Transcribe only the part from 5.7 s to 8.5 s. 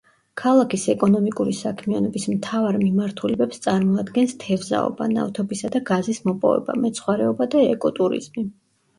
და გაზის მოპოვება, მეცხვარეობა და ეკოტურიზმი.